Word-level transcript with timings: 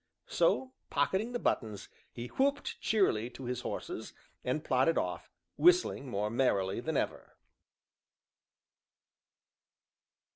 So, 0.25 0.73
pocketing 0.89 1.31
the 1.31 1.37
buttons, 1.37 1.87
he 2.11 2.25
whooped 2.29 2.81
cheerily 2.81 3.29
to 3.29 3.43
his 3.45 3.61
horses, 3.61 4.13
and 4.43 4.63
plodded 4.63 4.97
off, 4.97 5.29
whistling 5.57 6.09
more 6.09 6.31
merrily 6.31 6.79
than 6.79 6.97
ever. 6.97 7.37